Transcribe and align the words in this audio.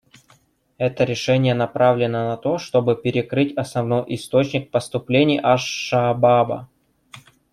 Это 0.79 1.03
решение 1.03 1.53
направлено 1.53 2.29
на 2.29 2.35
то, 2.35 2.57
чтобы 2.57 2.95
перекрыть 2.95 3.55
основной 3.55 4.03
источник 4.07 4.71
поступлений 4.71 5.39
«АшШабааба». 5.39 6.67